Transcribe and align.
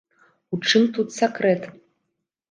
У 0.55 0.57
чым 0.69 0.87
тут 0.95 1.11
сакрэт? 1.17 1.67